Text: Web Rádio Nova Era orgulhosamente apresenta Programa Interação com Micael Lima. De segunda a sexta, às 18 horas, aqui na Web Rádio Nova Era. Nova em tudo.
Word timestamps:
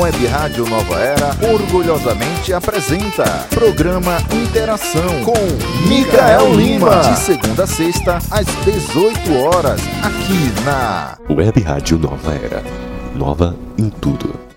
Web 0.00 0.26
Rádio 0.26 0.66
Nova 0.68 0.98
Era 1.00 1.34
orgulhosamente 1.52 2.52
apresenta 2.52 3.24
Programa 3.50 4.18
Interação 4.30 5.24
com 5.24 5.34
Micael 5.88 6.54
Lima. 6.54 7.00
De 7.00 7.18
segunda 7.18 7.64
a 7.64 7.66
sexta, 7.66 8.18
às 8.30 8.46
18 8.64 9.36
horas, 9.38 9.80
aqui 10.02 10.64
na 10.64 11.16
Web 11.30 11.60
Rádio 11.62 11.98
Nova 11.98 12.34
Era. 12.34 12.62
Nova 13.14 13.56
em 13.78 13.88
tudo. 13.88 14.46